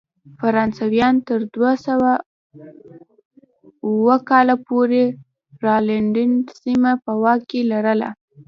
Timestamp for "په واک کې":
7.03-7.61